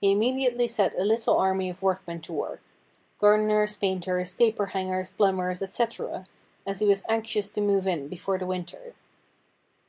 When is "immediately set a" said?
0.12-1.02